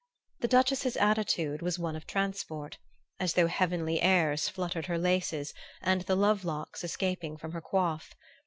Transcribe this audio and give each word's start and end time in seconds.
The 0.39 0.47
Duchess's 0.47 0.97
attitude 0.97 1.61
was 1.61 1.77
one 1.77 1.95
of 1.95 2.07
transport, 2.07 2.79
as 3.19 3.35
though 3.35 3.45
heavenly 3.45 4.01
airs 4.01 4.49
fluttered 4.49 4.87
her 4.87 4.97
laces 4.97 5.53
and 5.79 6.01
the 6.01 6.15
love 6.15 6.43
locks 6.43 6.83
escaping 6.83 7.37
from 7.37 7.51
her 7.51 7.61
coif. 7.61 8.09